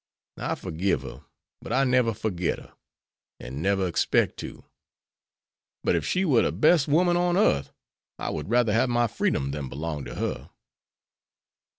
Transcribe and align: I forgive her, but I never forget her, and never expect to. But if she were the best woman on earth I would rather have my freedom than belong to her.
I 0.39 0.55
forgive 0.55 1.03
her, 1.03 1.25
but 1.61 1.71
I 1.71 1.83
never 1.83 2.15
forget 2.15 2.57
her, 2.57 2.73
and 3.39 3.61
never 3.61 3.87
expect 3.87 4.37
to. 4.37 4.65
But 5.83 5.95
if 5.95 6.03
she 6.07 6.25
were 6.25 6.41
the 6.41 6.51
best 6.51 6.87
woman 6.87 7.15
on 7.17 7.37
earth 7.37 7.71
I 8.17 8.31
would 8.31 8.49
rather 8.49 8.73
have 8.73 8.89
my 8.89 9.05
freedom 9.05 9.51
than 9.51 9.69
belong 9.69 10.05
to 10.05 10.15
her. 10.15 10.49